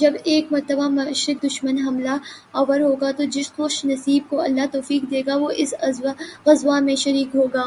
جب 0.00 0.12
ایک 0.24 0.50
مرتبہ 0.52 0.88
مشرک 0.88 1.42
دشمن 1.42 1.78
حملہ 1.78 2.16
آور 2.52 2.80
ہو 2.80 2.94
گا، 3.00 3.10
تو 3.10 3.24
جس 3.34 3.50
خوش 3.52 3.84
نصیب 3.84 4.28
کو 4.30 4.40
اللہ 4.40 4.66
توفیق 4.72 5.10
دے 5.10 5.22
گا 5.26 5.36
وہ 5.36 5.50
اس 5.56 5.74
غزوہ 6.46 6.78
میں 6.80 6.96
شریک 7.04 7.34
ہوگا۔۔ 7.36 7.64